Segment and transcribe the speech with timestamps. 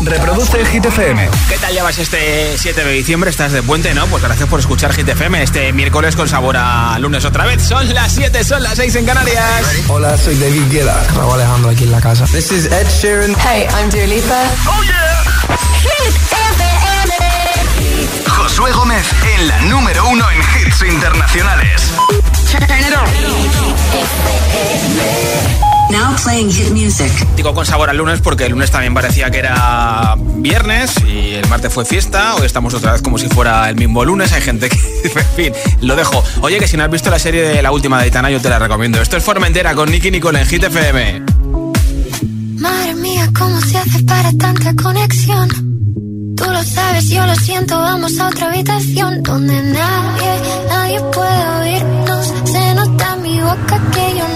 [0.00, 1.28] Reproduce el Hit FM.
[1.48, 3.30] ¿Qué tal llevas este 7 de diciembre?
[3.30, 4.06] ¿Estás de puente, no?
[4.06, 7.62] Pues gracias por escuchar Hit FM este miércoles con sabor a lunes otra vez.
[7.62, 9.62] Son las 7, son las 6 en Canarias.
[9.88, 11.02] Hola, soy David Guetta.
[11.14, 12.24] Raúl Alejandro aquí en la casa.
[12.26, 13.34] This is Ed Sheeran.
[13.38, 14.42] Hey, I'm Dua Lipa.
[14.66, 15.24] Oh yeah.
[15.80, 17.14] Hit FM.
[18.28, 19.06] Josué Gómez
[19.36, 21.92] en la número uno en hits internacionales.
[25.90, 27.10] Now playing hit music.
[27.36, 31.48] Digo con sabor al lunes porque el lunes también parecía que era viernes y el
[31.48, 32.34] martes fue fiesta.
[32.34, 34.32] Hoy estamos otra vez como si fuera el mismo lunes.
[34.32, 36.22] Hay gente que, en fin, lo dejo.
[36.40, 38.48] Oye, que si no has visto la serie de la última de Itana, yo te
[38.48, 39.00] la recomiendo.
[39.00, 41.22] Esto es Formentera con Nicky Nicole en Hit FM.
[42.58, 45.48] Madre mía, ¿cómo se hace para tanta conexión?
[46.36, 52.32] Tú lo sabes, yo lo siento, vamos a otra habitación donde nadie, nadie puede oírnos.
[52.44, 54.35] Se nota en mi boca que yo no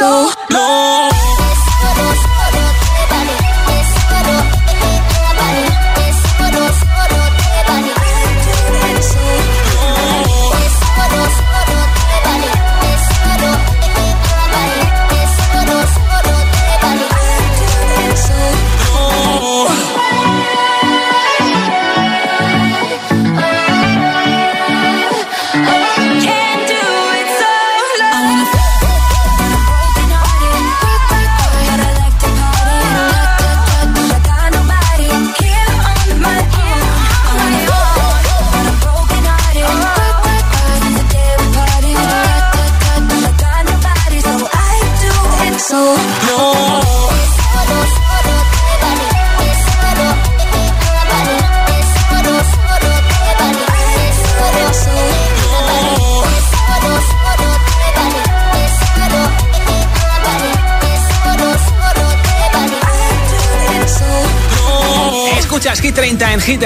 [0.00, 0.32] so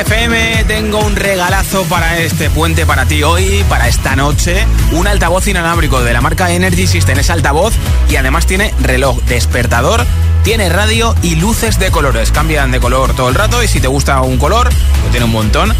[0.00, 0.64] FM.
[0.64, 4.66] Tengo un regalazo para este puente para ti hoy, para esta noche.
[4.92, 7.18] Un altavoz inalámbrico de la marca Energy System.
[7.18, 7.74] Es altavoz
[8.08, 10.04] y además tiene reloj despertador
[10.44, 12.30] tiene radio y luces de colores.
[12.30, 15.32] Cambian de color todo el rato y si te gusta un color, lo tiene un
[15.32, 15.72] montón,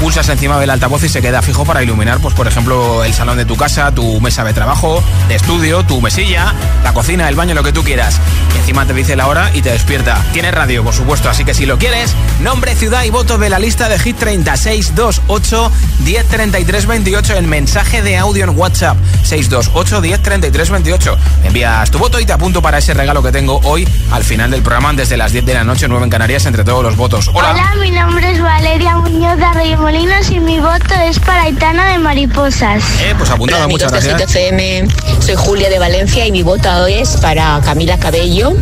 [0.00, 3.36] pulsas encima del altavoz y se queda fijo para iluminar, pues por ejemplo, el salón
[3.36, 6.54] de tu casa, tu mesa de trabajo, de estudio, tu mesilla,
[6.84, 8.20] la cocina, el baño, lo que tú quieras.
[8.54, 10.24] Y encima te dice la hora y te despierta.
[10.32, 13.58] Tiene radio, por supuesto, así que si lo quieres, nombre, ciudad y voto de la
[13.58, 15.72] lista de Hit 3628
[16.04, 21.18] 1033 28 en mensaje de audio en WhatsApp 628 1033 28.
[21.44, 24.62] Envías tu voto y te apunto para ese regalo que tengo hoy al final del
[24.62, 27.30] programa desde las 10 de la noche, 9 en Canarias, entre todos los votos.
[27.32, 27.74] Hola.
[27.80, 29.44] Mi nombre es Valeria Muñoz de
[29.76, 32.82] Molinos y mi voto es para Aitana de Mariposas.
[33.00, 34.32] Eh, pues apuntado, Hola, muchas gracias.
[34.32, 34.88] De.
[35.20, 38.54] Soy Julia de Valencia y mi voto hoy es para Camila Cabello.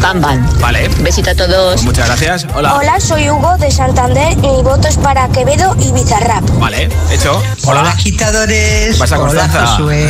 [0.00, 0.58] Bam, bam.
[0.60, 0.88] Vale.
[1.00, 1.74] Besito a todos.
[1.74, 2.46] Pues muchas gracias.
[2.54, 2.74] Hola.
[2.74, 6.48] Hola, soy Hugo de Santander y mi voto es para Quevedo y Bizarrap.
[6.58, 7.42] Vale, hecho.
[7.64, 8.92] Hola, agitadores.
[8.92, 9.66] ¿Qué pasa, Hola, Constanza?
[9.66, 10.08] Josué.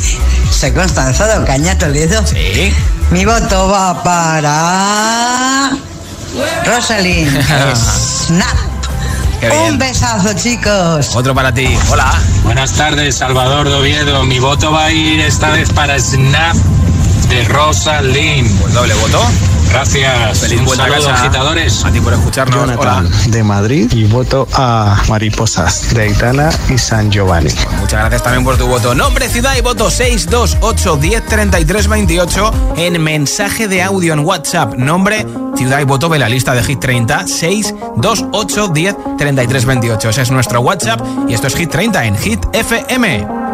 [0.50, 2.26] Soy Constanza de Ocaña, Toledo.
[2.26, 2.72] Sí.
[3.10, 5.70] Mi voto va para
[6.64, 7.38] Rosalind
[9.40, 9.72] Bien.
[9.72, 11.14] Un besazo, chicos.
[11.14, 11.68] Otro para ti.
[11.90, 12.12] Hola.
[12.42, 14.24] Buenas tardes, Salvador Doviedo.
[14.24, 16.56] Mi voto va a ir esta vez para Snap
[17.28, 18.60] de Rosalind.
[18.60, 19.22] Pues doble voto.
[19.74, 20.38] Gracias.
[20.38, 21.14] Feliz Un vuelta a casa.
[21.14, 21.84] agitadores.
[21.84, 22.54] A ti por escucharnos.
[22.56, 23.10] Jonathan Hola.
[23.26, 27.50] de Madrid y voto a Mariposas de Aitana y San Giovanni.
[27.80, 28.94] Muchas gracias también por tu voto.
[28.94, 34.74] Nombre, ciudad y voto 628 1033 28 en mensaje de audio en WhatsApp.
[34.76, 35.26] Nombre,
[35.56, 40.08] ciudad y voto de la lista de Hit 30 628 1033 28.
[40.08, 43.43] Ese es nuestro WhatsApp y esto es Hit 30 en Hit FM.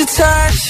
[0.00, 0.69] your touch.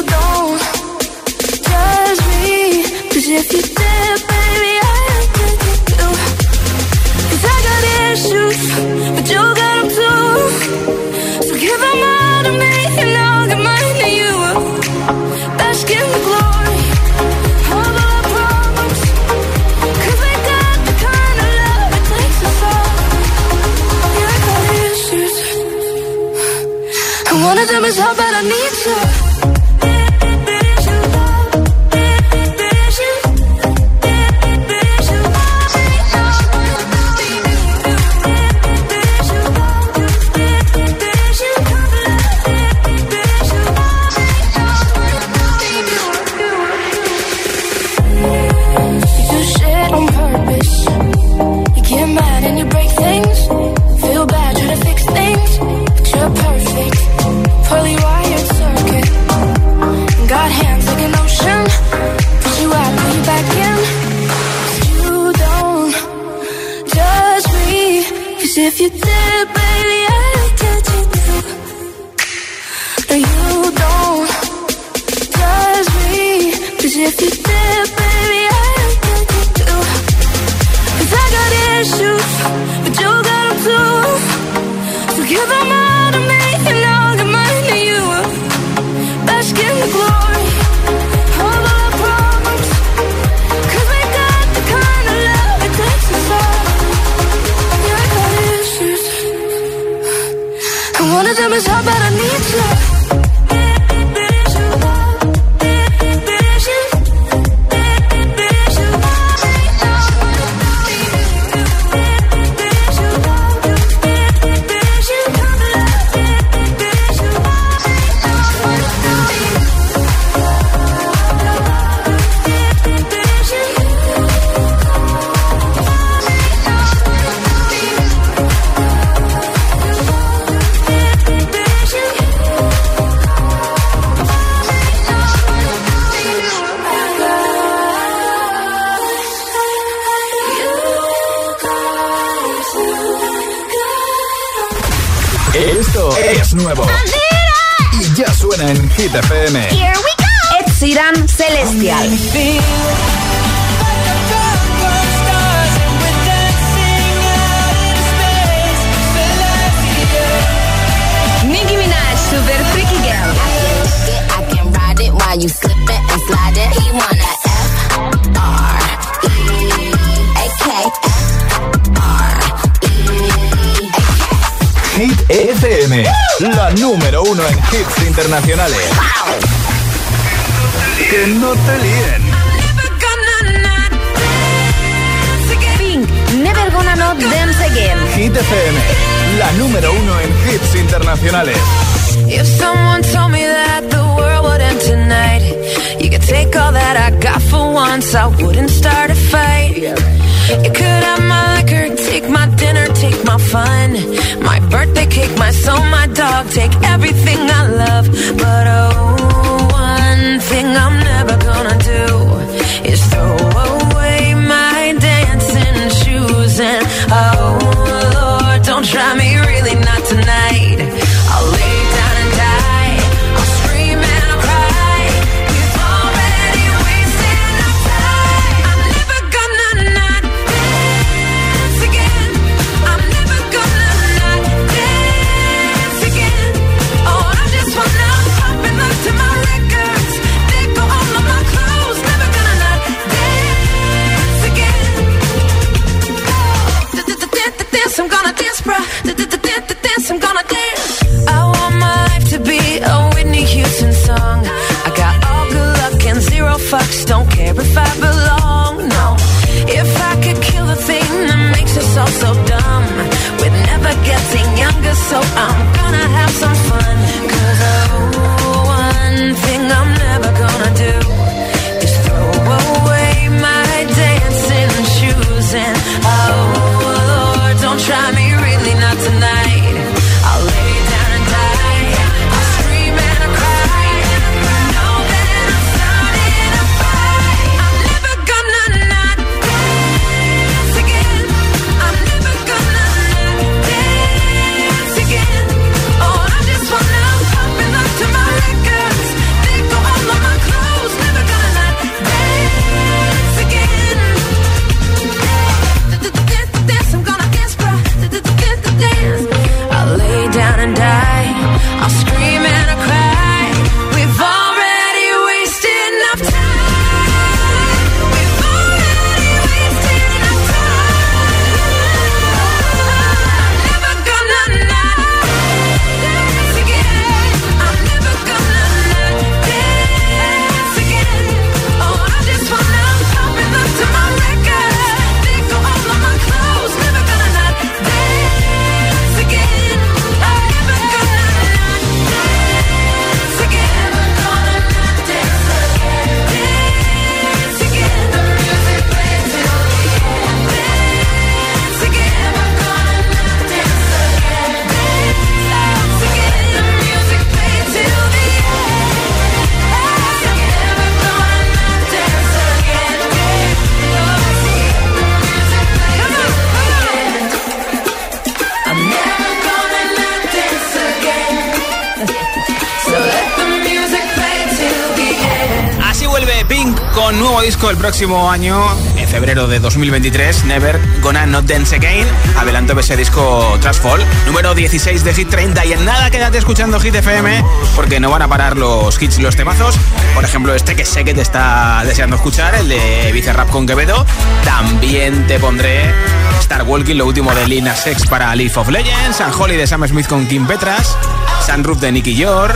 [377.69, 382.07] el próximo año, en febrero de 2023, Never Gonna Not Dance Again.
[382.37, 385.65] Adelanto ese disco Trashfall, número 16 de Hit 30.
[385.65, 387.43] Y en nada quédate escuchando Hit FM,
[387.75, 389.75] porque no van a parar los hits los temazos.
[390.15, 394.05] Por ejemplo, este que sé que te está deseando escuchar, el de Rap con Quevedo.
[394.43, 395.93] También te pondré
[396.39, 399.87] Star Walking, lo último de Lina Sex para Leaf of Legends, San Holly de Sam
[399.87, 400.97] Smith con Kim Petras,
[401.45, 402.55] Sunroof de Nicky York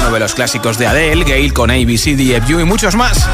[0.00, 3.28] uno de los clásicos de Adele, Gail con ABC, DFU y muchos más.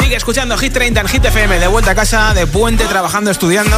[0.00, 3.76] Sigue escuchando Hit 30 en Hit FM, de vuelta a casa, de puente, trabajando, estudiando,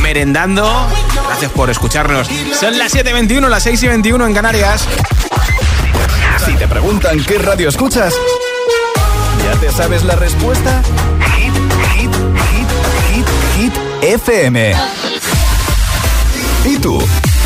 [0.00, 0.88] merendando.
[1.26, 2.28] Gracias por escucharnos.
[2.58, 4.84] Son las 7.21, las 6.21 en Canarias.
[6.44, 8.14] Si te preguntan qué radio escuchas,
[9.44, 10.82] ¿ya te sabes la respuesta?
[11.36, 11.54] Hit,
[11.94, 12.14] hit,
[12.50, 14.74] hit, hit, hit, FM.
[16.64, 17.02] ¿Y tú?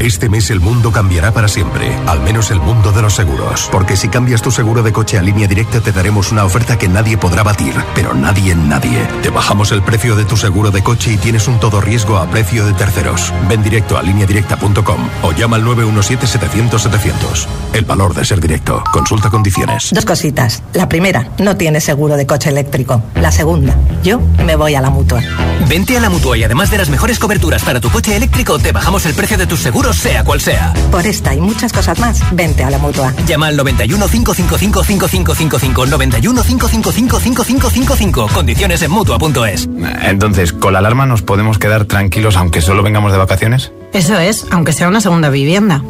[0.00, 3.68] Este mes el mundo cambiará para siempre, al menos el mundo de los seguros.
[3.72, 6.88] Porque si cambias tu seguro de coche a línea directa te daremos una oferta que
[6.88, 9.06] nadie podrá batir, pero nadie en nadie.
[9.22, 12.30] Te bajamos el precio de tu seguro de coche y tienes un todo riesgo a
[12.30, 13.32] precio de terceros.
[13.48, 17.46] Ven directo a lineadirecta.com o llama al 917-700-700.
[17.72, 18.84] El valor de ser directo.
[18.92, 19.90] Consulta condiciones.
[19.92, 20.62] Dos cositas.
[20.74, 23.02] La primera, no tienes seguro de coche eléctrico.
[23.16, 25.20] La segunda, yo me voy a la mutua.
[25.68, 28.72] Vente a la mutua y además de las mejores coberturas para tu coche eléctrico, te
[28.72, 30.72] bajamos el precio de tus seguros sea cual sea.
[30.90, 33.12] Por esta y muchas cosas más, vente a la mutua.
[33.26, 38.28] Llama al 91 555 5555 91 555 5555.
[38.28, 39.68] Condiciones en mutua.es.
[40.02, 43.72] Entonces, ¿con la alarma nos podemos quedar tranquilos aunque solo vengamos de vacaciones?
[43.92, 45.82] Eso es, aunque sea una segunda vivienda.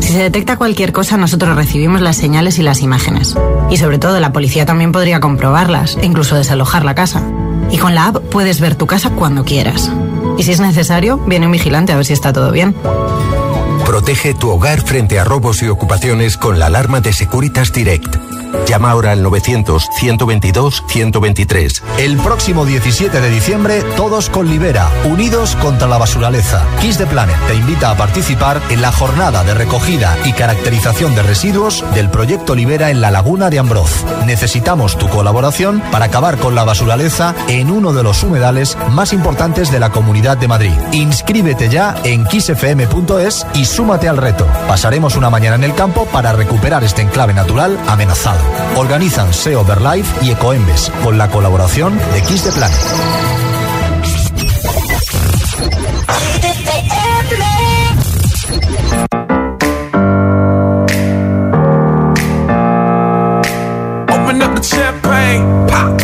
[0.00, 3.36] Si se detecta cualquier cosa, nosotros recibimos las señales y las imágenes.
[3.70, 7.22] Y sobre todo, la policía también podría comprobarlas e incluso desalojar la casa.
[7.70, 9.90] Y con la app puedes ver tu casa cuando quieras.
[10.38, 12.74] Y si es necesario, viene un vigilante a ver si está todo bien.
[13.90, 18.39] Protege tu hogar frente a robos y ocupaciones con la alarma de Securitas Direct.
[18.66, 21.82] Llama ahora al 900-122-123.
[21.98, 26.64] El próximo 17 de diciembre, todos con Libera, unidos contra la basuraleza.
[26.80, 31.22] Kiss the Planet te invita a participar en la jornada de recogida y caracterización de
[31.22, 34.04] residuos del proyecto Libera en la laguna de Ambroz.
[34.26, 39.70] Necesitamos tu colaboración para acabar con la basuraleza en uno de los humedales más importantes
[39.70, 40.72] de la Comunidad de Madrid.
[40.92, 44.46] Inscríbete ya en kissfm.es y súmate al reto.
[44.68, 48.39] Pasaremos una mañana en el campo para recuperar este enclave natural amenazado.
[48.76, 52.78] Organizan SEO Verlife y Ecoembes con la colaboración de Kiss the Planet.
[64.08, 66.00] Open up the champagne, pop.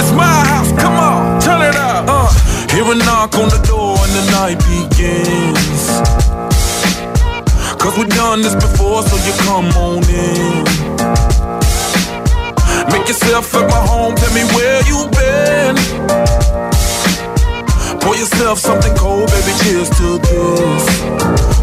[0.00, 2.04] It's my house, come on, turn it up.
[2.08, 2.28] Uh,
[2.70, 5.58] hear a knock on the door and the night begins.
[7.78, 11.37] Cause we've done this before, so you come on in.
[12.90, 15.76] Make yourself at my home, tell me where you been.
[18.00, 20.84] Pour yourself something cold, baby, cheers to this.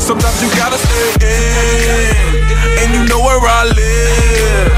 [0.03, 2.25] Sometimes you gotta stay in,
[2.79, 4.71] and you know where I live.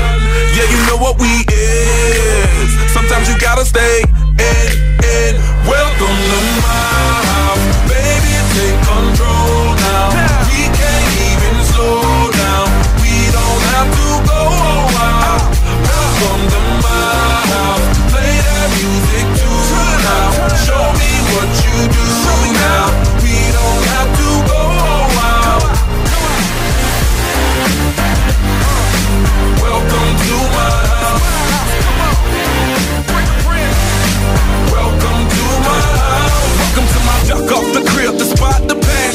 [0.56, 2.70] Yeah, you know what we is.
[2.94, 4.04] Sometimes you gotta stay
[4.40, 4.72] in,
[5.04, 5.36] in.
[5.68, 6.97] Welcome to my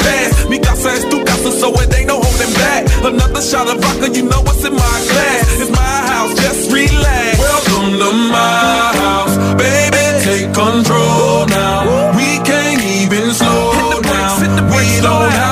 [0.06, 0.48] dance.
[0.48, 2.82] Mi casa es tu casa, so it ain't no holding back.
[3.04, 5.60] Another shot of vodka, you know what's in my glass.
[5.60, 7.38] It's my house, just relax.
[7.38, 12.14] Welcome to my house, baby, take control now.
[12.16, 14.36] We can't even slow down.
[14.76, 15.51] We don't have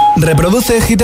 [0.23, 1.01] Reproduce Hit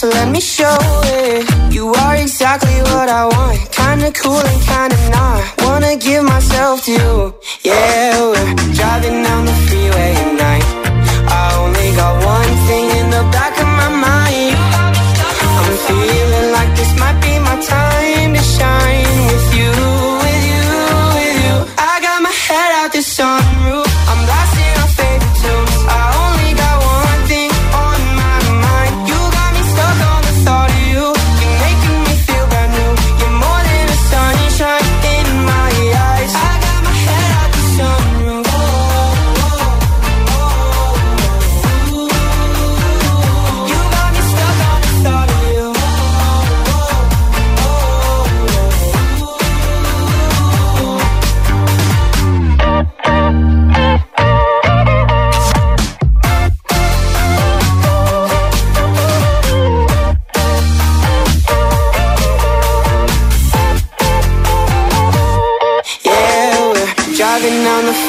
[0.00, 0.79] so let me show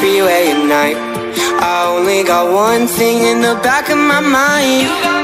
[0.01, 0.97] freeway at night.
[1.61, 5.20] I only got one thing in the back of my mind.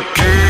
[0.00, 0.49] Okay.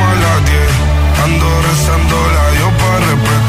[1.23, 3.40] Ando rezando la Dios para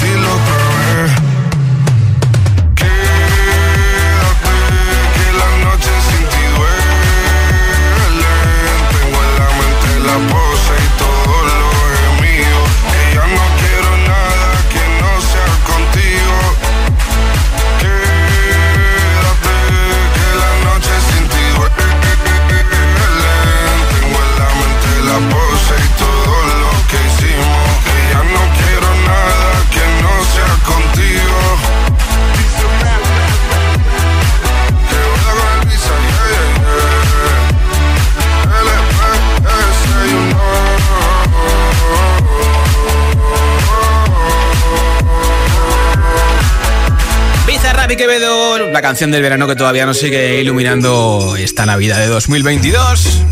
[48.73, 53.23] La canción del verano que todavía nos sigue iluminando esta Navidad de 2022.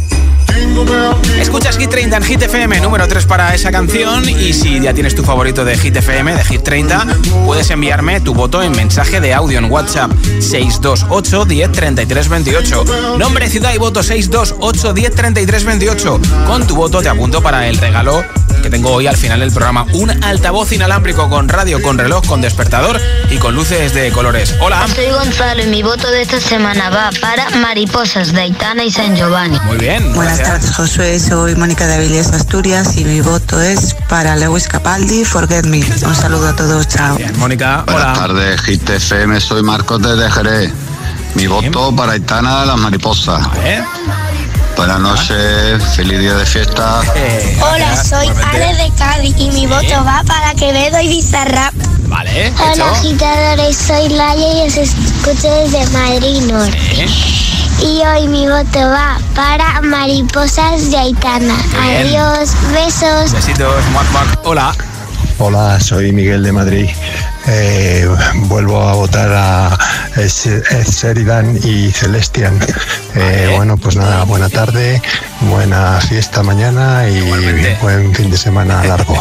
[1.40, 4.28] Escuchas Hit 30 en Hit FM, número 3 para esa canción.
[4.28, 7.04] Y si ya tienes tu favorito de Hit FM, de Hit 30,
[7.44, 12.84] puedes enviarme tu voto en mensaje de audio en WhatsApp 628 10 33 28.
[13.18, 16.20] Nombre, ciudad y voto 628 10 33 28.
[16.46, 18.24] Con tu voto te apunto para el regalo
[18.60, 19.86] que tengo hoy al final del programa.
[19.92, 23.00] Un altavoz inalámbrico con radio, con reloj, con despertador
[23.30, 24.54] y con luces de colores.
[24.60, 24.86] Hola.
[24.88, 29.16] Soy Gonzalo y mi voto de esta semana va para Mariposas de Aitana y San
[29.16, 29.58] Giovanni.
[29.60, 30.12] Muy bien.
[30.14, 30.48] Buenas gracias.
[30.48, 31.18] tardes, Josué.
[31.20, 35.78] Soy Mónica de Avilés, Asturias y mi voto es para Lewis Capaldi, Forget Me.
[35.78, 37.18] Un saludo a todos, chao.
[37.36, 40.72] Mónica, Buenas tardes, Hit FM, soy Marcos desde Jerez.
[41.34, 43.46] Mi voto para Aitana de las Mariposas.
[44.76, 47.00] Buenas noches, feliz día de fiesta.
[47.60, 51.74] Hola, soy Ale de Cádiz y mi voto va para Quevedo y Bizarrap.
[52.08, 57.06] Vale, Hola agitadores, soy Laia y os escucho desde Madrid Norte.
[57.82, 61.56] Y hoy mi voto va para Mariposas de Aitana.
[61.72, 62.06] bien.
[62.06, 63.32] Adiós, besos.
[63.32, 64.38] Besitos, muac, muac.
[64.44, 64.72] Hola.
[65.38, 66.90] Hola, soy Miguel de Madrid.
[67.52, 68.08] Eh,
[68.46, 69.78] vuelvo a votar a
[70.16, 72.58] Sheridan y Celestian.
[73.16, 75.02] Eh, bueno, pues nada, buena tarde,
[75.40, 77.20] buena fiesta mañana y
[77.82, 79.20] buen fin de semana largo.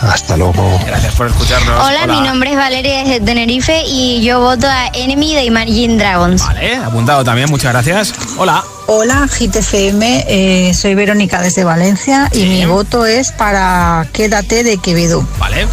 [0.00, 0.80] Hasta luego.
[0.86, 1.84] Gracias por escucharnos.
[1.84, 6.46] Hola, mi nombre es Valeria de Tenerife y yo voto a Enemy de Imagine Dragons.
[6.46, 8.14] Vale, apuntado también, muchas gracias.
[8.38, 8.64] Hola.
[8.86, 15.26] Hola, GTFM, eh, soy Verónica desde Valencia y mi voto es para Quédate de Quevedo.
[15.38, 15.66] Vale.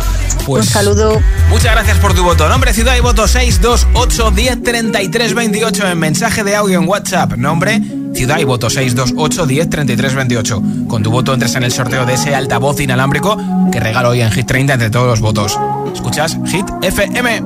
[0.46, 1.22] Pues Un saludo.
[1.50, 2.50] Muchas gracias por tu voto.
[2.50, 7.34] Nombre, ciudad y voto 628 10 33 28 en mensaje de audio en WhatsApp.
[7.34, 7.82] Nombre,
[8.14, 10.62] ciudad y voto 628 10 33 28.
[10.88, 13.38] Con tu voto entres en el sorteo de ese altavoz inalámbrico
[13.72, 15.60] que regalo hoy en Hit 30 entre todos los votos.
[15.94, 16.38] ¿Escuchas?
[16.48, 17.44] Hit FM.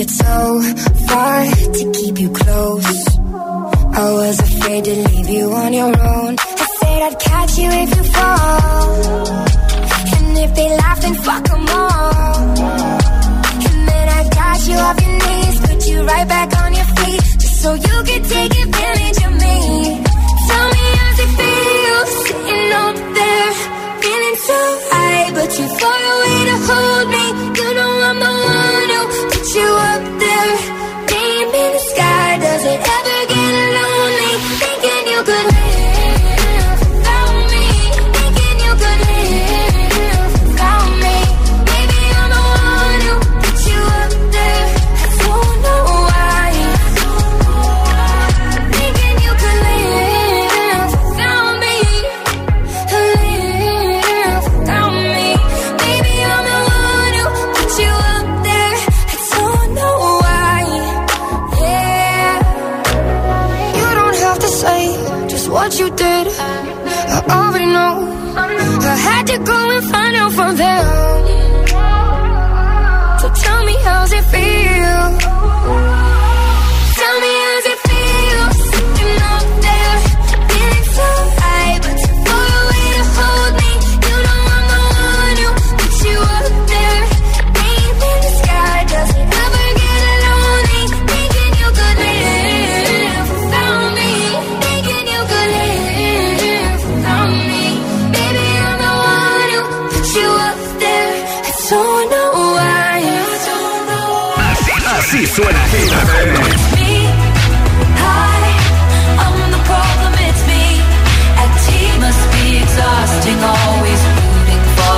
[0.00, 0.60] it so
[1.06, 1.44] far
[1.76, 3.18] to keep you close.
[3.96, 6.53] I was afraid to leave you on your own.
[6.94, 9.26] Said I'd catch you if you fall.
[10.14, 12.38] And if they laugh, then fuck them all.
[13.66, 17.22] And then I got you off your knees, put you right back on your feet.
[17.42, 19.56] Just so you could take advantage of me.
[20.48, 23.52] Tell me how's it feel sitting up there,
[24.02, 24.58] feeling so
[24.90, 27.24] high, but you far away to hold me.
[27.58, 30.52] You know I'm the one who put you up there,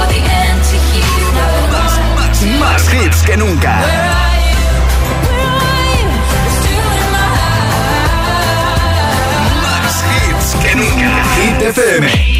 [0.09, 1.47] the anti-hero.
[2.61, 3.81] Más hits que nunca.
[9.63, 11.25] Más hits que nunca.
[11.37, 12.36] Hit FM.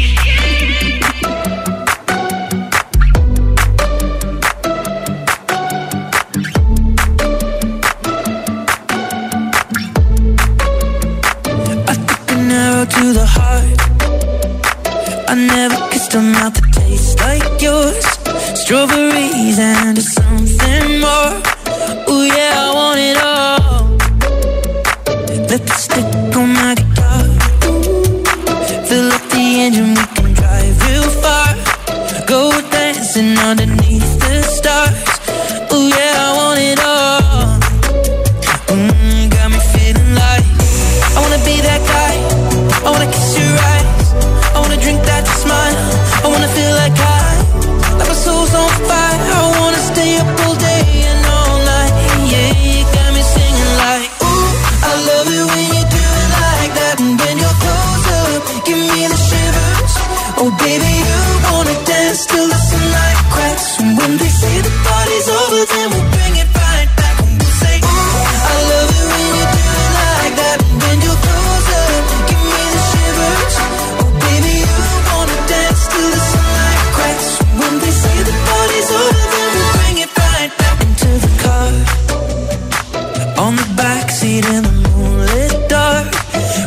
[84.45, 86.07] In the moonlit dark.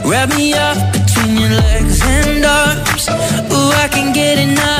[0.05, 3.09] Wrap me up between your legs and arms.
[3.53, 4.80] Ooh, I can get enough.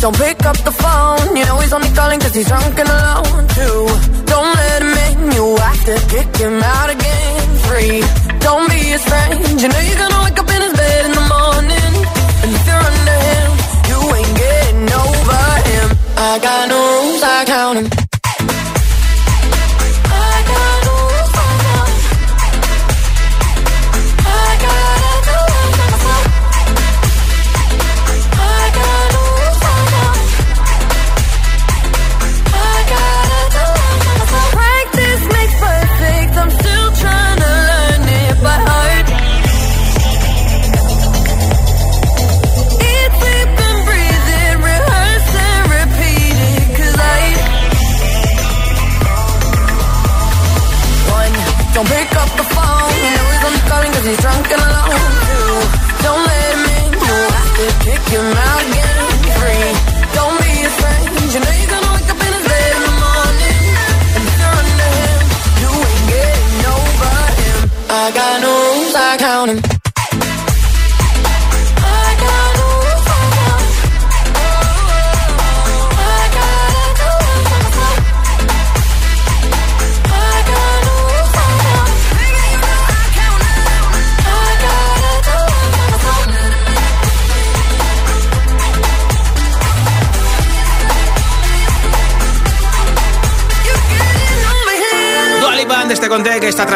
[0.00, 3.46] Don't pick up the phone, you know he's only calling cause he's drunk and alone
[3.48, 3.80] too.
[4.32, 7.48] Don't let him in, you have to kick him out again.
[7.68, 8.00] Free,
[8.40, 11.26] don't be his friend, you know you're gonna wake up in his bed in the
[11.36, 11.92] morning.
[12.42, 13.50] And if you're under him,
[13.90, 15.88] you ain't getting over him.
[16.16, 17.99] I got no rules, I count him.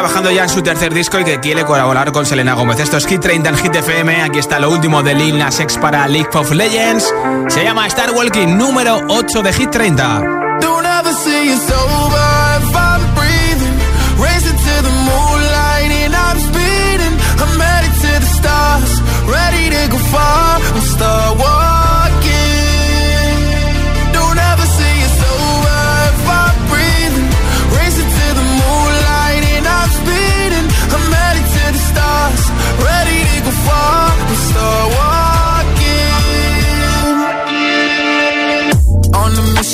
[0.05, 2.79] trabajando ya en su tercer disco y que quiere colaborar con Selena Gómez.
[2.79, 4.21] Esto es Hit 30 en Hit FM.
[4.21, 7.11] Aquí está lo último de Lil Nas X para League of Legends.
[7.49, 10.21] Se llama Star Walking número 8 de Hit 30.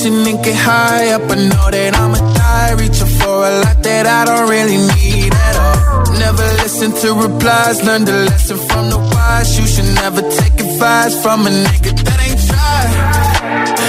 [0.00, 1.22] action and get high up.
[1.30, 5.56] I know that I'ma die, reaching for a lot that I don't really need at
[5.56, 6.18] all.
[6.18, 9.58] Never listen to replies, learn the lesson from the wise.
[9.58, 12.92] You should never take advice from a nigga that ain't tried.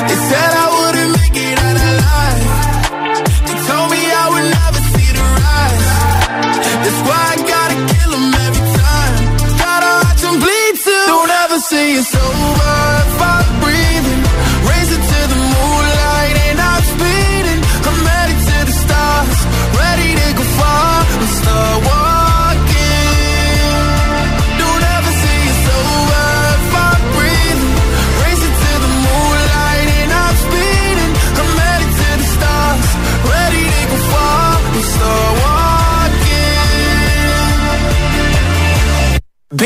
[0.07, 2.43] They said I wouldn't make it out alive.
[3.47, 5.87] They told me I would never see the rise.
[6.83, 7.30] That's why.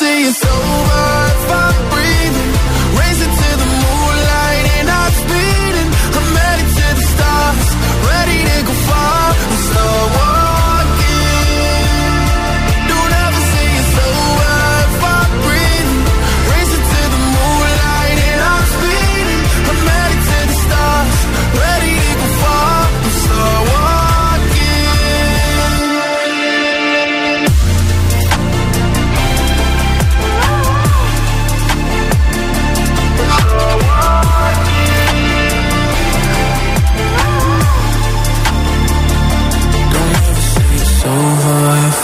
[0.00, 1.89] say it's over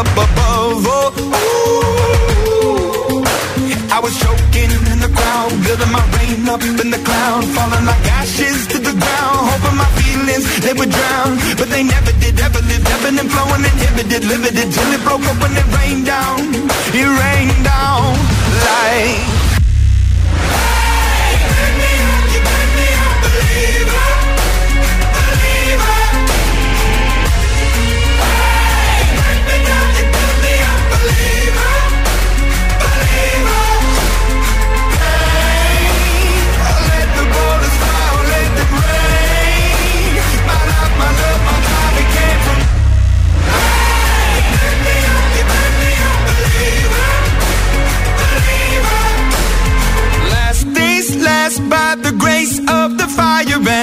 [0.00, 0.80] up above.
[0.88, 1.92] Oh, ooh.
[3.92, 8.04] I was choking in the crowd, building my rain up in the cloud, falling like
[8.16, 9.38] ashes to the ground.
[9.52, 12.40] Hoping my feelings they would drown, but they never did.
[12.40, 16.48] Ever lived, ebbing and flowing, inhibited, limited till it broke up when it rained down.
[16.96, 18.16] It rained down
[18.64, 19.49] like.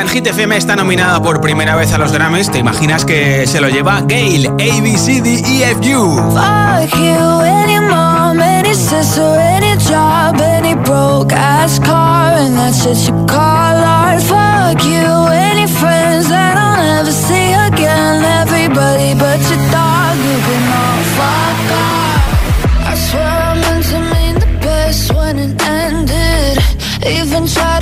[0.00, 2.50] En Hit FM está nominada por primera vez a los Grammys.
[2.50, 6.16] ¿Te imaginas que se lo lleva Gail, A, B, C, D, E, F, U?
[6.32, 12.96] Fuck you, any mom, any sister, any job, any broke ass car, and that's what
[13.06, 14.22] you call art.
[14.22, 18.24] Fuck you, any friends that I'll never see again.
[18.42, 22.88] Everybody but your dog, you can all fuck off.
[22.88, 26.58] I swear I meant to mean the best when it ended.
[27.04, 27.81] Even tried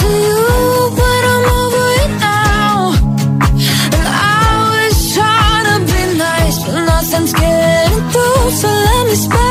[9.13, 9.50] So let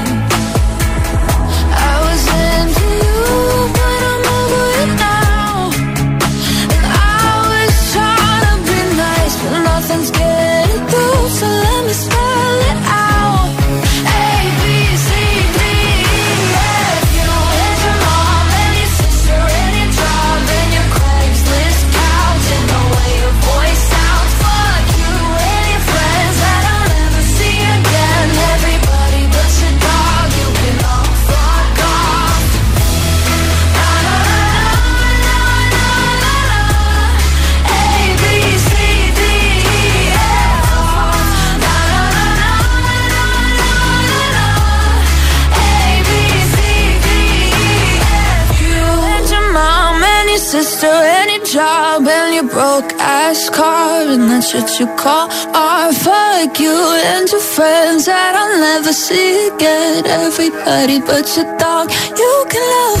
[53.31, 55.95] ass car, and that's what you call art.
[55.95, 56.77] Fuck you
[57.11, 60.05] and your friends that I'll never see again.
[60.05, 61.85] Everybody but your dog,
[62.21, 63.00] you can love